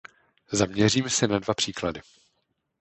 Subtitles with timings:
[0.51, 2.01] Zaměřím se na dva příklady.